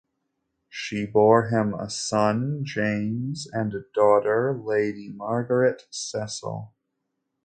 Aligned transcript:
She 0.67 1.05
bore 1.05 1.49
him 1.49 1.75
a 1.75 1.87
son 1.87 2.61
James 2.63 3.45
and 3.53 3.71
a 3.75 3.81
daughter 3.93 4.51
Lady 4.51 5.09
Margaret 5.15 5.83
Cecil. 5.91 6.73